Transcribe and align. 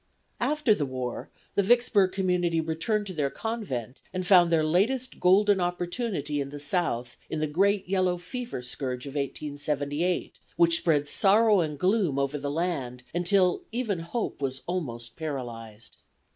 "After 0.39 0.73
the 0.73 0.87
war 0.87 1.29
the 1.53 1.61
Vicksburg 1.61 2.11
Community 2.11 2.59
returned 2.59 3.05
to 3.05 3.13
their 3.13 3.29
convent 3.29 4.01
and 4.11 4.25
found 4.25 4.51
their 4.51 4.63
latest 4.63 5.19
golden 5.19 5.61
opportunity 5.61 6.41
in 6.41 6.49
the 6.49 6.59
South 6.59 7.17
in 7.29 7.39
the 7.39 7.45
great 7.45 7.87
yellow 7.87 8.17
fever 8.17 8.63
scourge 8.63 9.05
of 9.05 9.13
1878, 9.13 10.39
which 10.55 10.77
spread 10.77 11.07
sorrow 11.07 11.59
and 11.59 11.77
gloom 11.77 12.17
over 12.17 12.39
the 12.39 12.49
land, 12.49 13.03
until 13.13 13.61
even 13.71 13.99
hope 13.99 14.41
was 14.41 14.63
almost 14.65 15.15
paralyzed. 15.15 15.97